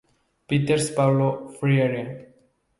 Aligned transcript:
Peters 0.47 0.89
Paulo 0.89 1.29
Freire. 1.59 2.03